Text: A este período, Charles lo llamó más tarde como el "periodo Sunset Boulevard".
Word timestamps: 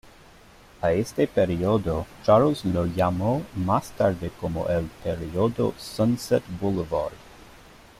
A 0.81 0.93
este 0.93 1.27
período, 1.27 2.07
Charles 2.23 2.65
lo 2.65 2.87
llamó 2.87 3.43
más 3.53 3.91
tarde 3.91 4.31
como 4.41 4.67
el 4.67 4.85
"periodo 5.03 5.75
Sunset 5.77 6.41
Boulevard". 6.59 7.13